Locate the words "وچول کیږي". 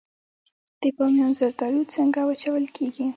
2.29-3.05